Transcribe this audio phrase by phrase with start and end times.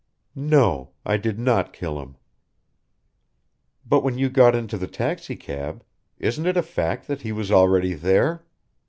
[0.33, 2.15] "No I did not kill him."
[3.85, 5.83] "But when you got into the taxicab
[6.17, 8.43] isn't it a fact that he was already there?"